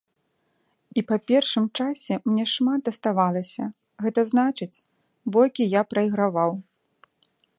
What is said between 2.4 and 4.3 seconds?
шмат даставалася, гэта